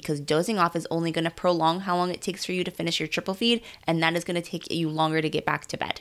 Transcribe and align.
because 0.00 0.20
dozing 0.20 0.58
off 0.58 0.76
is 0.76 0.86
only 0.90 1.10
going 1.10 1.24
to 1.24 1.30
prolong 1.30 1.80
how 1.80 1.96
long 1.96 2.10
it 2.10 2.22
takes 2.22 2.44
for 2.44 2.52
you 2.52 2.62
to 2.62 2.70
finish 2.70 3.00
your 3.00 3.08
triple 3.08 3.34
feed, 3.34 3.62
and 3.86 4.02
that 4.02 4.14
is 4.14 4.24
going 4.24 4.40
to 4.40 4.50
take 4.50 4.70
you 4.70 4.88
longer 4.88 5.20
to 5.20 5.28
get 5.28 5.44
back 5.44 5.66
to 5.66 5.76
bed. 5.76 6.00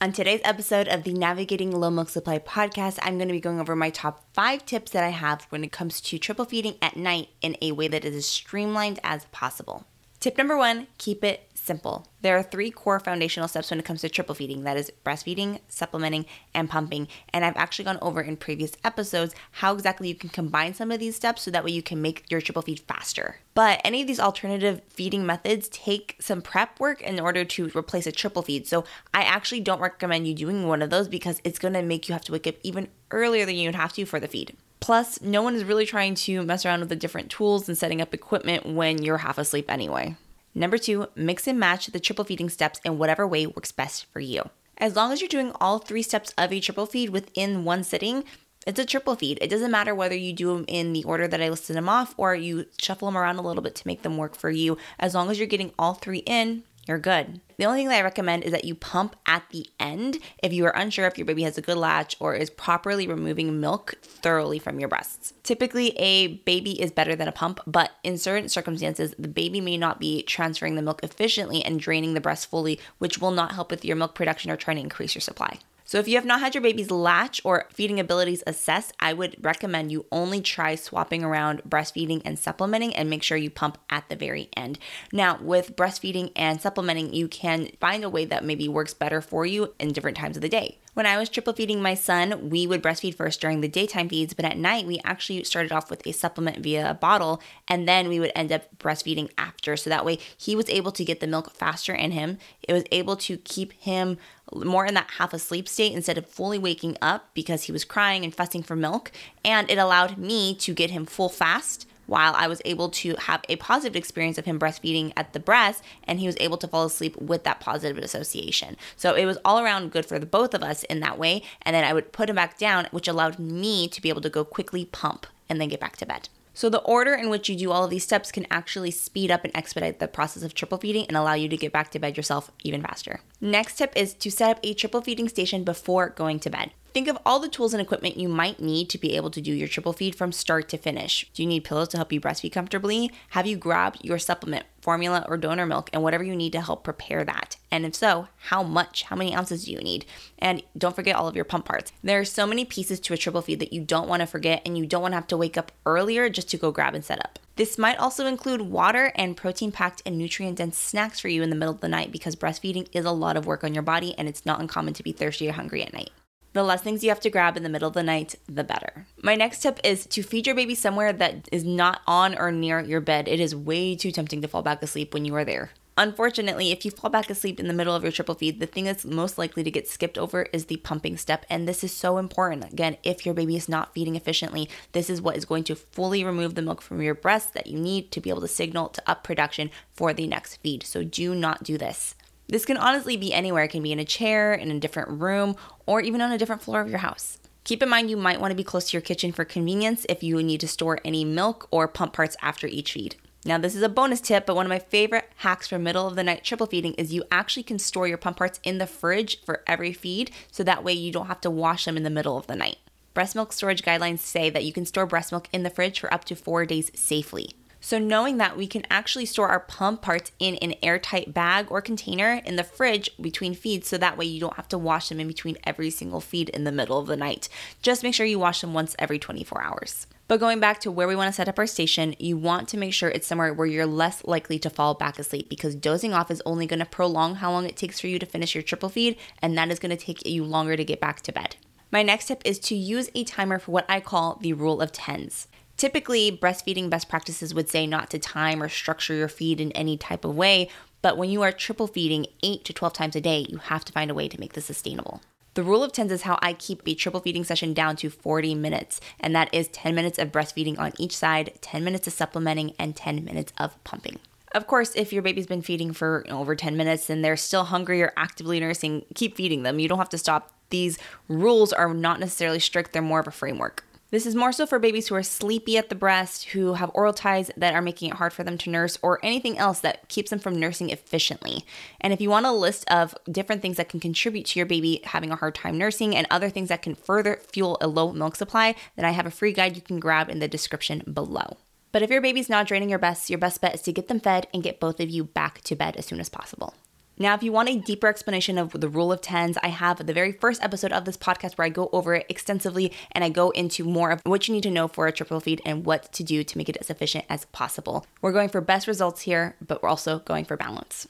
On 0.00 0.12
today's 0.12 0.40
episode 0.42 0.88
of 0.88 1.04
the 1.04 1.14
Navigating 1.14 1.70
Low 1.70 1.90
Milk 1.90 2.08
Supply 2.08 2.38
podcast, 2.38 2.98
I'm 3.02 3.18
going 3.18 3.28
to 3.28 3.34
be 3.34 3.40
going 3.40 3.60
over 3.60 3.76
my 3.76 3.90
top 3.90 4.24
five 4.34 4.66
tips 4.66 4.92
that 4.92 5.04
I 5.04 5.10
have 5.10 5.46
when 5.50 5.62
it 5.62 5.72
comes 5.72 6.00
to 6.00 6.18
triple 6.18 6.44
feeding 6.44 6.76
at 6.80 6.96
night 6.96 7.28
in 7.40 7.56
a 7.62 7.72
way 7.72 7.88
that 7.88 8.04
is 8.04 8.16
as 8.16 8.26
streamlined 8.26 8.98
as 9.04 9.26
possible. 9.26 9.84
Tip 10.18 10.38
number 10.38 10.56
one 10.56 10.86
keep 10.98 11.24
it 11.24 11.48
simple. 11.62 12.08
There 12.20 12.36
are 12.36 12.42
three 12.42 12.70
core 12.70 13.00
foundational 13.00 13.48
steps 13.48 13.70
when 13.70 13.78
it 13.78 13.84
comes 13.84 14.00
to 14.00 14.08
triple 14.08 14.34
feeding 14.34 14.64
that 14.64 14.76
is, 14.76 14.90
breastfeeding, 15.04 15.60
supplementing, 15.68 16.26
and 16.54 16.68
pumping. 16.68 17.08
And 17.32 17.44
I've 17.44 17.56
actually 17.56 17.84
gone 17.84 17.98
over 18.02 18.20
in 18.20 18.36
previous 18.36 18.72
episodes 18.84 19.34
how 19.52 19.74
exactly 19.74 20.08
you 20.08 20.14
can 20.14 20.28
combine 20.28 20.74
some 20.74 20.90
of 20.90 21.00
these 21.00 21.16
steps 21.16 21.42
so 21.42 21.50
that 21.50 21.64
way 21.64 21.70
you 21.70 21.82
can 21.82 22.02
make 22.02 22.24
your 22.30 22.40
triple 22.40 22.62
feed 22.62 22.80
faster. 22.80 23.36
But 23.54 23.80
any 23.84 24.00
of 24.00 24.06
these 24.06 24.20
alternative 24.20 24.82
feeding 24.90 25.24
methods 25.24 25.68
take 25.68 26.16
some 26.20 26.42
prep 26.42 26.80
work 26.80 27.00
in 27.00 27.20
order 27.20 27.44
to 27.44 27.70
replace 27.74 28.06
a 28.06 28.12
triple 28.12 28.42
feed. 28.42 28.66
So 28.66 28.84
I 29.14 29.22
actually 29.22 29.60
don't 29.60 29.80
recommend 29.80 30.26
you 30.26 30.34
doing 30.34 30.66
one 30.66 30.82
of 30.82 30.90
those 30.90 31.08
because 31.08 31.40
it's 31.44 31.58
going 31.58 31.74
to 31.74 31.82
make 31.82 32.08
you 32.08 32.12
have 32.12 32.24
to 32.24 32.32
wake 32.32 32.46
up 32.46 32.56
even 32.62 32.88
earlier 33.10 33.46
than 33.46 33.56
you 33.56 33.68
would 33.68 33.74
have 33.74 33.92
to 33.94 34.04
for 34.04 34.20
the 34.20 34.28
feed. 34.28 34.56
Plus, 34.80 35.20
no 35.20 35.42
one 35.42 35.54
is 35.54 35.62
really 35.62 35.86
trying 35.86 36.16
to 36.16 36.42
mess 36.42 36.66
around 36.66 36.80
with 36.80 36.88
the 36.88 36.96
different 36.96 37.30
tools 37.30 37.68
and 37.68 37.78
setting 37.78 38.00
up 38.00 38.12
equipment 38.12 38.66
when 38.66 39.00
you're 39.00 39.18
half 39.18 39.38
asleep 39.38 39.70
anyway. 39.70 40.16
Number 40.54 40.78
two, 40.78 41.08
mix 41.14 41.46
and 41.46 41.58
match 41.58 41.86
the 41.86 42.00
triple 42.00 42.24
feeding 42.24 42.50
steps 42.50 42.80
in 42.84 42.98
whatever 42.98 43.26
way 43.26 43.46
works 43.46 43.72
best 43.72 44.06
for 44.12 44.20
you. 44.20 44.50
As 44.78 44.96
long 44.96 45.12
as 45.12 45.20
you're 45.20 45.28
doing 45.28 45.52
all 45.60 45.78
three 45.78 46.02
steps 46.02 46.34
of 46.36 46.52
a 46.52 46.60
triple 46.60 46.86
feed 46.86 47.10
within 47.10 47.64
one 47.64 47.84
sitting, 47.84 48.24
it's 48.66 48.78
a 48.78 48.84
triple 48.84 49.16
feed. 49.16 49.38
It 49.40 49.50
doesn't 49.50 49.70
matter 49.70 49.94
whether 49.94 50.14
you 50.14 50.32
do 50.32 50.54
them 50.54 50.64
in 50.68 50.92
the 50.92 51.04
order 51.04 51.26
that 51.26 51.42
I 51.42 51.48
listed 51.48 51.76
them 51.76 51.88
off 51.88 52.14
or 52.16 52.34
you 52.34 52.66
shuffle 52.78 53.08
them 53.08 53.16
around 53.16 53.36
a 53.36 53.42
little 53.42 53.62
bit 53.62 53.74
to 53.76 53.86
make 53.86 54.02
them 54.02 54.16
work 54.16 54.36
for 54.36 54.50
you. 54.50 54.78
As 54.98 55.14
long 55.14 55.30
as 55.30 55.38
you're 55.38 55.46
getting 55.46 55.72
all 55.78 55.94
three 55.94 56.18
in, 56.18 56.64
you're 56.86 56.98
good. 56.98 57.40
The 57.58 57.66
only 57.66 57.80
thing 57.80 57.88
that 57.88 57.98
I 57.98 58.02
recommend 58.02 58.42
is 58.42 58.50
that 58.50 58.64
you 58.64 58.74
pump 58.74 59.14
at 59.24 59.44
the 59.50 59.66
end 59.78 60.18
if 60.42 60.52
you 60.52 60.66
are 60.66 60.76
unsure 60.76 61.06
if 61.06 61.16
your 61.16 61.24
baby 61.24 61.44
has 61.44 61.56
a 61.56 61.62
good 61.62 61.76
latch 61.76 62.16
or 62.18 62.34
is 62.34 62.50
properly 62.50 63.06
removing 63.06 63.60
milk 63.60 63.94
thoroughly 64.02 64.58
from 64.58 64.80
your 64.80 64.88
breasts. 64.88 65.32
Typically, 65.44 65.90
a 65.98 66.28
baby 66.28 66.80
is 66.80 66.90
better 66.90 67.14
than 67.14 67.28
a 67.28 67.32
pump, 67.32 67.60
but 67.66 67.92
in 68.02 68.18
certain 68.18 68.48
circumstances, 68.48 69.14
the 69.16 69.28
baby 69.28 69.60
may 69.60 69.76
not 69.76 70.00
be 70.00 70.22
transferring 70.24 70.74
the 70.74 70.82
milk 70.82 71.04
efficiently 71.04 71.64
and 71.64 71.78
draining 71.78 72.14
the 72.14 72.20
breast 72.20 72.50
fully, 72.50 72.80
which 72.98 73.18
will 73.18 73.30
not 73.30 73.52
help 73.52 73.70
with 73.70 73.84
your 73.84 73.96
milk 73.96 74.14
production 74.14 74.50
or 74.50 74.56
trying 74.56 74.76
to 74.78 74.82
increase 74.82 75.14
your 75.14 75.22
supply. 75.22 75.58
So, 75.84 75.98
if 75.98 76.08
you 76.08 76.16
have 76.16 76.24
not 76.24 76.40
had 76.40 76.54
your 76.54 76.62
baby's 76.62 76.90
latch 76.90 77.40
or 77.44 77.66
feeding 77.70 78.00
abilities 78.00 78.42
assessed, 78.46 78.92
I 79.00 79.12
would 79.12 79.36
recommend 79.44 79.92
you 79.92 80.06
only 80.12 80.40
try 80.40 80.74
swapping 80.74 81.24
around 81.24 81.62
breastfeeding 81.68 82.22
and 82.24 82.38
supplementing 82.38 82.94
and 82.94 83.10
make 83.10 83.22
sure 83.22 83.36
you 83.36 83.50
pump 83.50 83.78
at 83.90 84.08
the 84.08 84.16
very 84.16 84.48
end. 84.56 84.78
Now, 85.12 85.38
with 85.40 85.76
breastfeeding 85.76 86.32
and 86.36 86.60
supplementing, 86.60 87.12
you 87.12 87.28
can 87.28 87.68
find 87.80 88.04
a 88.04 88.10
way 88.10 88.24
that 88.26 88.44
maybe 88.44 88.68
works 88.68 88.94
better 88.94 89.20
for 89.20 89.44
you 89.44 89.74
in 89.78 89.92
different 89.92 90.16
times 90.16 90.36
of 90.36 90.42
the 90.42 90.48
day. 90.48 90.78
When 90.94 91.06
I 91.06 91.16
was 91.16 91.30
triple 91.30 91.54
feeding 91.54 91.80
my 91.80 91.94
son, 91.94 92.50
we 92.50 92.66
would 92.66 92.82
breastfeed 92.82 93.14
first 93.14 93.40
during 93.40 93.62
the 93.62 93.68
daytime 93.68 94.10
feeds, 94.10 94.34
but 94.34 94.44
at 94.44 94.58
night 94.58 94.86
we 94.86 95.00
actually 95.04 95.42
started 95.44 95.72
off 95.72 95.88
with 95.88 96.06
a 96.06 96.12
supplement 96.12 96.58
via 96.58 96.90
a 96.90 96.92
bottle 96.92 97.40
and 97.66 97.88
then 97.88 98.10
we 98.10 98.20
would 98.20 98.32
end 98.34 98.52
up 98.52 98.76
breastfeeding 98.76 99.30
after. 99.38 99.74
So 99.74 99.88
that 99.88 100.04
way 100.04 100.18
he 100.36 100.54
was 100.54 100.68
able 100.68 100.92
to 100.92 101.04
get 101.04 101.20
the 101.20 101.26
milk 101.26 101.50
faster 101.54 101.94
in 101.94 102.10
him. 102.10 102.36
It 102.68 102.74
was 102.74 102.84
able 102.92 103.16
to 103.16 103.38
keep 103.38 103.72
him 103.72 104.18
more 104.54 104.84
in 104.84 104.92
that 104.92 105.12
half 105.12 105.32
asleep 105.32 105.66
state 105.66 105.94
instead 105.94 106.18
of 106.18 106.26
fully 106.26 106.58
waking 106.58 106.98
up 107.00 107.30
because 107.32 107.62
he 107.62 107.72
was 107.72 107.86
crying 107.86 108.22
and 108.22 108.34
fussing 108.34 108.62
for 108.62 108.76
milk. 108.76 109.12
And 109.42 109.70
it 109.70 109.78
allowed 109.78 110.18
me 110.18 110.54
to 110.56 110.74
get 110.74 110.90
him 110.90 111.06
full 111.06 111.30
fast 111.30 111.86
while 112.06 112.34
I 112.36 112.48
was 112.48 112.62
able 112.64 112.88
to 112.90 113.14
have 113.16 113.42
a 113.48 113.56
positive 113.56 113.96
experience 113.96 114.38
of 114.38 114.44
him 114.44 114.58
breastfeeding 114.58 115.12
at 115.16 115.32
the 115.32 115.40
breast 115.40 115.82
and 116.04 116.20
he 116.20 116.26
was 116.26 116.36
able 116.40 116.56
to 116.58 116.68
fall 116.68 116.84
asleep 116.84 117.16
with 117.16 117.44
that 117.44 117.60
positive 117.60 118.02
association. 118.02 118.76
So 118.96 119.14
it 119.14 119.26
was 119.26 119.38
all 119.44 119.60
around 119.60 119.92
good 119.92 120.06
for 120.06 120.18
the 120.18 120.26
both 120.26 120.54
of 120.54 120.62
us 120.62 120.82
in 120.84 121.00
that 121.00 121.18
way. 121.18 121.42
And 121.62 121.74
then 121.74 121.84
I 121.84 121.92
would 121.92 122.12
put 122.12 122.30
him 122.30 122.36
back 122.36 122.58
down, 122.58 122.88
which 122.90 123.08
allowed 123.08 123.38
me 123.38 123.88
to 123.88 124.02
be 124.02 124.08
able 124.08 124.20
to 124.22 124.30
go 124.30 124.44
quickly 124.44 124.86
pump 124.86 125.26
and 125.48 125.60
then 125.60 125.68
get 125.68 125.80
back 125.80 125.96
to 125.98 126.06
bed. 126.06 126.28
So, 126.54 126.68
the 126.68 126.80
order 126.80 127.14
in 127.14 127.30
which 127.30 127.48
you 127.48 127.56
do 127.56 127.70
all 127.70 127.84
of 127.84 127.90
these 127.90 128.04
steps 128.04 128.30
can 128.30 128.46
actually 128.50 128.90
speed 128.90 129.30
up 129.30 129.42
and 129.42 129.56
expedite 129.56 130.00
the 130.00 130.08
process 130.08 130.42
of 130.42 130.52
triple 130.52 130.76
feeding 130.76 131.06
and 131.06 131.16
allow 131.16 131.32
you 131.32 131.48
to 131.48 131.56
get 131.56 131.72
back 131.72 131.90
to 131.92 131.98
bed 131.98 132.16
yourself 132.16 132.50
even 132.62 132.82
faster. 132.82 133.20
Next 133.40 133.76
tip 133.76 133.92
is 133.96 134.12
to 134.14 134.30
set 134.30 134.50
up 134.50 134.60
a 134.62 134.74
triple 134.74 135.00
feeding 135.00 135.30
station 135.30 135.64
before 135.64 136.10
going 136.10 136.40
to 136.40 136.50
bed. 136.50 136.72
Think 136.92 137.08
of 137.08 137.18
all 137.24 137.40
the 137.40 137.48
tools 137.48 137.72
and 137.72 137.80
equipment 137.80 138.18
you 138.18 138.28
might 138.28 138.60
need 138.60 138.90
to 138.90 138.98
be 138.98 139.16
able 139.16 139.30
to 139.30 139.40
do 139.40 139.54
your 139.54 139.66
triple 139.66 139.94
feed 139.94 140.14
from 140.14 140.30
start 140.30 140.68
to 140.68 140.76
finish. 140.76 141.26
Do 141.32 141.42
you 141.42 141.48
need 141.48 141.64
pillows 141.64 141.88
to 141.88 141.96
help 141.96 142.12
you 142.12 142.20
breastfeed 142.20 142.52
comfortably? 142.52 143.10
Have 143.30 143.46
you 143.46 143.56
grabbed 143.56 144.04
your 144.04 144.18
supplement, 144.18 144.66
formula, 144.82 145.24
or 145.26 145.38
donor 145.38 145.64
milk 145.64 145.88
and 145.94 146.02
whatever 146.02 146.22
you 146.22 146.36
need 146.36 146.52
to 146.52 146.60
help 146.60 146.84
prepare 146.84 147.24
that? 147.24 147.56
And 147.70 147.86
if 147.86 147.94
so, 147.94 148.28
how 148.48 148.62
much? 148.62 149.04
How 149.04 149.16
many 149.16 149.34
ounces 149.34 149.64
do 149.64 149.72
you 149.72 149.78
need? 149.78 150.04
And 150.38 150.62
don't 150.76 150.94
forget 150.94 151.16
all 151.16 151.28
of 151.28 151.34
your 151.34 151.46
pump 151.46 151.64
parts. 151.64 151.92
There 152.02 152.20
are 152.20 152.26
so 152.26 152.46
many 152.46 152.66
pieces 152.66 153.00
to 153.00 153.14
a 153.14 153.16
triple 153.16 153.40
feed 153.40 153.60
that 153.60 153.72
you 153.72 153.80
don't 153.80 154.08
want 154.08 154.20
to 154.20 154.26
forget 154.26 154.60
and 154.66 154.76
you 154.76 154.84
don't 154.84 155.00
want 155.00 155.12
to 155.12 155.16
have 155.16 155.28
to 155.28 155.36
wake 155.38 155.56
up 155.56 155.72
earlier 155.86 156.28
just 156.28 156.50
to 156.50 156.58
go 156.58 156.72
grab 156.72 156.94
and 156.94 157.02
set 157.02 157.20
up. 157.20 157.38
This 157.56 157.78
might 157.78 157.98
also 157.98 158.26
include 158.26 158.60
water 158.60 159.12
and 159.14 159.34
protein 159.34 159.72
packed 159.72 160.02
and 160.04 160.18
nutrient 160.18 160.58
dense 160.58 160.76
snacks 160.76 161.20
for 161.20 161.28
you 161.28 161.42
in 161.42 161.48
the 161.48 161.56
middle 161.56 161.74
of 161.74 161.80
the 161.80 161.88
night 161.88 162.12
because 162.12 162.36
breastfeeding 162.36 162.88
is 162.92 163.06
a 163.06 163.12
lot 163.12 163.38
of 163.38 163.46
work 163.46 163.64
on 163.64 163.72
your 163.72 163.82
body 163.82 164.14
and 164.18 164.28
it's 164.28 164.44
not 164.44 164.60
uncommon 164.60 164.92
to 164.92 165.02
be 165.02 165.12
thirsty 165.12 165.48
or 165.48 165.52
hungry 165.52 165.82
at 165.82 165.94
night. 165.94 166.10
The 166.52 166.62
less 166.62 166.82
things 166.82 167.02
you 167.02 167.08
have 167.08 167.20
to 167.20 167.30
grab 167.30 167.56
in 167.56 167.62
the 167.62 167.68
middle 167.70 167.88
of 167.88 167.94
the 167.94 168.02
night, 168.02 168.34
the 168.46 168.64
better. 168.64 169.06
My 169.22 169.34
next 169.34 169.62
tip 169.62 169.80
is 169.82 170.04
to 170.06 170.22
feed 170.22 170.46
your 170.46 170.56
baby 170.56 170.74
somewhere 170.74 171.12
that 171.12 171.48
is 171.50 171.64
not 171.64 172.02
on 172.06 172.36
or 172.36 172.52
near 172.52 172.80
your 172.80 173.00
bed. 173.00 173.26
It 173.26 173.40
is 173.40 173.56
way 173.56 173.96
too 173.96 174.12
tempting 174.12 174.42
to 174.42 174.48
fall 174.48 174.62
back 174.62 174.82
asleep 174.82 175.14
when 175.14 175.24
you 175.24 175.34
are 175.34 175.44
there. 175.44 175.70
Unfortunately, 175.96 176.70
if 176.70 176.84
you 176.84 176.90
fall 176.90 177.10
back 177.10 177.28
asleep 177.28 177.60
in 177.60 177.68
the 177.68 177.74
middle 177.74 177.94
of 177.94 178.02
your 178.02 178.12
triple 178.12 178.34
feed, 178.34 178.60
the 178.60 178.66
thing 178.66 178.84
that's 178.84 179.04
most 179.04 179.36
likely 179.36 179.62
to 179.62 179.70
get 179.70 179.86
skipped 179.86 180.16
over 180.16 180.46
is 180.52 180.66
the 180.66 180.78
pumping 180.78 181.18
step. 181.18 181.44
And 181.50 181.68
this 181.68 181.84
is 181.84 181.92
so 181.92 182.16
important. 182.16 182.72
Again, 182.72 182.96
if 183.02 183.26
your 183.26 183.34
baby 183.34 183.56
is 183.56 183.68
not 183.68 183.92
feeding 183.92 184.16
efficiently, 184.16 184.70
this 184.92 185.10
is 185.10 185.20
what 185.20 185.36
is 185.36 185.44
going 185.44 185.64
to 185.64 185.76
fully 185.76 186.24
remove 186.24 186.54
the 186.54 186.62
milk 186.62 186.80
from 186.80 187.02
your 187.02 187.14
breast 187.14 187.52
that 187.54 187.66
you 187.66 187.78
need 187.78 188.10
to 188.12 188.20
be 188.20 188.30
able 188.30 188.40
to 188.40 188.48
signal 188.48 188.88
to 188.88 189.02
up 189.06 189.22
production 189.22 189.70
for 189.92 190.14
the 190.14 190.26
next 190.26 190.56
feed. 190.56 190.82
So 190.82 191.04
do 191.04 191.34
not 191.34 191.62
do 191.62 191.76
this. 191.76 192.14
This 192.52 192.66
can 192.66 192.76
honestly 192.76 193.16
be 193.16 193.32
anywhere. 193.32 193.64
It 193.64 193.70
can 193.70 193.82
be 193.82 193.92
in 193.92 193.98
a 193.98 194.04
chair, 194.04 194.52
in 194.52 194.70
a 194.70 194.78
different 194.78 195.22
room, 195.22 195.56
or 195.86 196.02
even 196.02 196.20
on 196.20 196.32
a 196.32 196.36
different 196.36 196.60
floor 196.60 196.82
of 196.82 196.90
your 196.90 196.98
house. 196.98 197.38
Keep 197.64 197.82
in 197.82 197.88
mind 197.88 198.10
you 198.10 198.16
might 198.18 198.42
want 198.42 198.50
to 198.50 198.54
be 198.54 198.62
close 198.62 198.90
to 198.90 198.92
your 198.92 199.00
kitchen 199.00 199.32
for 199.32 199.46
convenience 199.46 200.04
if 200.06 200.22
you 200.22 200.42
need 200.42 200.60
to 200.60 200.68
store 200.68 201.00
any 201.02 201.24
milk 201.24 201.66
or 201.70 201.88
pump 201.88 202.12
parts 202.12 202.36
after 202.42 202.66
each 202.66 202.92
feed. 202.92 203.16
Now, 203.46 203.56
this 203.56 203.74
is 203.74 203.80
a 203.80 203.88
bonus 203.88 204.20
tip, 204.20 204.44
but 204.44 204.54
one 204.54 204.66
of 204.66 204.70
my 204.70 204.80
favorite 204.80 205.30
hacks 205.36 205.68
for 205.68 205.78
middle 205.78 206.06
of 206.06 206.14
the 206.14 206.22
night 206.22 206.44
triple 206.44 206.66
feeding 206.66 206.92
is 206.94 207.14
you 207.14 207.24
actually 207.32 207.62
can 207.62 207.78
store 207.78 208.06
your 208.06 208.18
pump 208.18 208.36
parts 208.36 208.60
in 208.62 208.76
the 208.76 208.86
fridge 208.86 209.40
for 209.40 209.62
every 209.66 209.94
feed, 209.94 210.30
so 210.50 210.62
that 210.62 210.84
way 210.84 210.92
you 210.92 211.10
don't 211.10 211.28
have 211.28 211.40
to 211.40 211.50
wash 211.50 211.86
them 211.86 211.96
in 211.96 212.02
the 212.02 212.10
middle 212.10 212.36
of 212.36 212.48
the 212.48 212.54
night. 212.54 212.76
Breast 213.14 213.34
milk 213.34 213.54
storage 213.54 213.82
guidelines 213.82 214.18
say 214.18 214.50
that 214.50 214.64
you 214.64 214.74
can 214.74 214.84
store 214.84 215.06
breast 215.06 215.32
milk 215.32 215.48
in 215.54 215.62
the 215.62 215.70
fridge 215.70 216.00
for 216.00 216.12
up 216.12 216.26
to 216.26 216.36
four 216.36 216.66
days 216.66 216.90
safely. 216.94 217.52
So, 217.84 217.98
knowing 217.98 218.38
that 218.38 218.56
we 218.56 218.68
can 218.68 218.86
actually 218.88 219.26
store 219.26 219.48
our 219.48 219.58
pump 219.58 220.02
parts 220.02 220.30
in 220.38 220.54
an 220.56 220.74
airtight 220.84 221.34
bag 221.34 221.66
or 221.68 221.82
container 221.82 222.40
in 222.44 222.54
the 222.54 222.62
fridge 222.62 223.10
between 223.20 223.54
feeds, 223.54 223.88
so 223.88 223.98
that 223.98 224.16
way 224.16 224.24
you 224.24 224.38
don't 224.38 224.54
have 224.54 224.68
to 224.68 224.78
wash 224.78 225.08
them 225.08 225.18
in 225.18 225.26
between 225.26 225.58
every 225.64 225.90
single 225.90 226.20
feed 226.20 226.48
in 226.50 226.62
the 226.62 226.70
middle 226.70 227.00
of 227.00 227.08
the 227.08 227.16
night. 227.16 227.48
Just 227.82 228.04
make 228.04 228.14
sure 228.14 228.24
you 228.24 228.38
wash 228.38 228.60
them 228.60 228.72
once 228.72 228.94
every 229.00 229.18
24 229.18 229.60
hours. 229.60 230.06
But 230.28 230.38
going 230.38 230.60
back 230.60 230.78
to 230.82 230.92
where 230.92 231.08
we 231.08 231.16
want 231.16 231.26
to 231.26 231.32
set 231.32 231.48
up 231.48 231.58
our 231.58 231.66
station, 231.66 232.14
you 232.20 232.36
want 232.36 232.68
to 232.68 232.78
make 232.78 232.94
sure 232.94 233.08
it's 233.08 233.26
somewhere 233.26 233.52
where 233.52 233.66
you're 233.66 233.84
less 233.84 234.24
likely 234.24 234.60
to 234.60 234.70
fall 234.70 234.94
back 234.94 235.18
asleep 235.18 235.48
because 235.48 235.74
dozing 235.74 236.14
off 236.14 236.30
is 236.30 236.40
only 236.46 236.68
going 236.68 236.78
to 236.78 236.86
prolong 236.86 237.34
how 237.34 237.50
long 237.50 237.66
it 237.66 237.76
takes 237.76 237.98
for 237.98 238.06
you 238.06 238.20
to 238.20 238.26
finish 238.26 238.54
your 238.54 238.62
triple 238.62 238.90
feed, 238.90 239.16
and 239.42 239.58
that 239.58 239.72
is 239.72 239.80
going 239.80 239.90
to 239.90 240.02
take 240.02 240.24
you 240.24 240.44
longer 240.44 240.76
to 240.76 240.84
get 240.84 241.00
back 241.00 241.20
to 241.22 241.32
bed. 241.32 241.56
My 241.90 242.04
next 242.04 242.28
tip 242.28 242.42
is 242.44 242.60
to 242.60 242.76
use 242.76 243.10
a 243.14 243.24
timer 243.24 243.58
for 243.58 243.72
what 243.72 243.86
I 243.88 243.98
call 243.98 244.38
the 244.40 244.52
rule 244.52 244.80
of 244.80 244.92
tens. 244.92 245.48
Typically, 245.82 246.30
breastfeeding 246.30 246.88
best 246.88 247.08
practices 247.08 247.54
would 247.54 247.68
say 247.68 247.88
not 247.88 248.08
to 248.08 248.16
time 248.16 248.62
or 248.62 248.68
structure 248.68 249.14
your 249.14 249.26
feed 249.26 249.60
in 249.60 249.72
any 249.72 249.96
type 249.96 250.24
of 250.24 250.36
way, 250.36 250.68
but 251.00 251.16
when 251.16 251.28
you 251.28 251.42
are 251.42 251.50
triple 251.50 251.88
feeding 251.88 252.24
8 252.44 252.64
to 252.66 252.72
12 252.72 252.92
times 252.92 253.16
a 253.16 253.20
day, 253.20 253.46
you 253.48 253.56
have 253.56 253.84
to 253.86 253.92
find 253.92 254.08
a 254.08 254.14
way 254.14 254.28
to 254.28 254.38
make 254.38 254.52
this 254.52 254.66
sustainable. 254.66 255.22
The 255.54 255.64
rule 255.64 255.82
of 255.82 255.90
tens 255.90 256.12
is 256.12 256.22
how 256.22 256.38
I 256.40 256.52
keep 256.52 256.82
a 256.86 256.94
triple 256.94 257.18
feeding 257.18 257.42
session 257.42 257.74
down 257.74 257.96
to 257.96 258.10
40 258.10 258.54
minutes, 258.54 259.00
and 259.18 259.34
that 259.34 259.52
is 259.52 259.66
10 259.66 259.92
minutes 259.92 260.20
of 260.20 260.30
breastfeeding 260.30 260.78
on 260.78 260.92
each 261.00 261.16
side, 261.16 261.58
10 261.62 261.82
minutes 261.82 262.06
of 262.06 262.12
supplementing, 262.12 262.74
and 262.78 262.94
10 262.94 263.24
minutes 263.24 263.52
of 263.58 263.82
pumping. 263.82 264.20
Of 264.54 264.68
course, 264.68 264.92
if 264.94 265.12
your 265.12 265.22
baby's 265.22 265.48
been 265.48 265.62
feeding 265.62 265.92
for 265.92 266.24
over 266.30 266.54
10 266.54 266.76
minutes 266.76 267.10
and 267.10 267.24
they're 267.24 267.36
still 267.36 267.64
hungry 267.64 268.00
or 268.02 268.12
actively 268.16 268.60
nursing, 268.60 269.04
keep 269.16 269.34
feeding 269.34 269.64
them. 269.64 269.80
You 269.80 269.88
don't 269.88 269.98
have 269.98 270.10
to 270.10 270.18
stop. 270.18 270.52
These 270.70 271.00
rules 271.26 271.72
are 271.72 271.92
not 271.92 272.20
necessarily 272.20 272.60
strict, 272.60 272.92
they're 272.92 273.02
more 273.02 273.18
of 273.18 273.26
a 273.26 273.32
framework. 273.32 273.84
This 274.12 274.26
is 274.26 274.34
more 274.34 274.52
so 274.52 274.66
for 274.66 274.78
babies 274.78 275.08
who 275.08 275.14
are 275.14 275.22
sleepy 275.22 275.78
at 275.78 275.88
the 275.88 275.94
breast, 275.94 276.50
who 276.50 276.74
have 276.74 276.90
oral 276.92 277.14
ties 277.14 277.50
that 277.56 277.72
are 277.72 277.80
making 277.80 278.10
it 278.10 278.16
hard 278.16 278.34
for 278.34 278.44
them 278.44 278.58
to 278.58 278.68
nurse, 278.68 278.98
or 279.00 279.18
anything 279.22 279.56
else 279.56 279.80
that 279.80 280.06
keeps 280.10 280.28
them 280.28 280.38
from 280.38 280.60
nursing 280.60 280.90
efficiently. 280.90 281.64
And 281.98 282.12
if 282.12 282.20
you 282.20 282.28
want 282.28 282.44
a 282.44 282.52
list 282.52 282.84
of 282.90 283.14
different 283.30 283.62
things 283.62 283.78
that 283.78 283.88
can 283.88 284.00
contribute 284.00 284.44
to 284.48 284.58
your 284.58 284.66
baby 284.66 285.00
having 285.04 285.30
a 285.30 285.36
hard 285.36 285.54
time 285.54 285.78
nursing 285.78 286.14
and 286.14 286.26
other 286.30 286.50
things 286.50 286.68
that 286.68 286.82
can 286.82 286.94
further 286.94 287.40
fuel 287.50 287.78
a 287.80 287.88
low 287.88 288.12
milk 288.12 288.36
supply, 288.36 288.74
then 288.96 289.06
I 289.06 289.12
have 289.12 289.24
a 289.24 289.30
free 289.30 289.54
guide 289.54 289.76
you 289.76 289.82
can 289.82 289.98
grab 289.98 290.28
in 290.28 290.40
the 290.40 290.46
description 290.46 291.02
below. 291.10 291.56
But 291.90 292.02
if 292.02 292.10
your 292.10 292.20
baby's 292.20 292.50
not 292.50 292.66
draining 292.66 292.90
your 292.90 292.98
best, 292.98 293.30
your 293.30 293.38
best 293.38 293.62
bet 293.62 293.76
is 293.76 293.82
to 293.82 293.92
get 293.92 294.08
them 294.08 294.20
fed 294.20 294.46
and 294.52 294.62
get 294.62 294.78
both 294.78 295.00
of 295.00 295.08
you 295.08 295.24
back 295.24 295.62
to 295.62 295.74
bed 295.74 295.96
as 295.96 296.04
soon 296.04 296.20
as 296.20 296.28
possible. 296.28 296.74
Now, 297.22 297.34
if 297.34 297.44
you 297.44 297.52
want 297.52 297.68
a 297.68 297.78
deeper 297.78 298.08
explanation 298.08 298.58
of 298.58 298.72
the 298.72 298.88
rule 298.88 299.12
of 299.12 299.20
tens, 299.20 299.56
I 299.62 299.68
have 299.68 300.04
the 300.04 300.12
very 300.12 300.32
first 300.32 300.60
episode 300.60 300.90
of 300.90 301.04
this 301.04 301.16
podcast 301.16 301.56
where 301.56 301.66
I 301.66 301.68
go 301.68 301.88
over 301.92 302.16
it 302.16 302.26
extensively 302.28 302.92
and 303.12 303.22
I 303.22 303.28
go 303.28 303.50
into 303.50 303.84
more 303.84 304.10
of 304.10 304.20
what 304.24 304.48
you 304.48 304.54
need 304.54 304.64
to 304.64 304.72
know 304.72 304.88
for 304.88 305.06
a 305.06 305.12
triple 305.12 305.38
feed 305.38 305.62
and 305.64 305.86
what 305.86 306.12
to 306.14 306.24
do 306.24 306.42
to 306.42 306.58
make 306.58 306.68
it 306.68 306.78
as 306.80 306.90
efficient 306.90 307.26
as 307.28 307.44
possible. 307.44 308.04
We're 308.22 308.32
going 308.32 308.48
for 308.48 308.60
best 308.60 308.88
results 308.88 309.20
here, 309.20 309.54
but 309.64 309.84
we're 309.84 309.88
also 309.88 310.18
going 310.18 310.46
for 310.46 310.56
balance. 310.56 311.06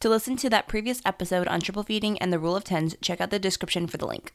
To 0.00 0.08
listen 0.08 0.34
to 0.38 0.50
that 0.50 0.66
previous 0.66 1.00
episode 1.06 1.46
on 1.46 1.60
triple 1.60 1.84
feeding 1.84 2.18
and 2.18 2.32
the 2.32 2.40
rule 2.40 2.56
of 2.56 2.64
tens, 2.64 2.96
check 3.00 3.20
out 3.20 3.30
the 3.30 3.38
description 3.38 3.86
for 3.86 3.96
the 3.96 4.08
link. 4.08 4.32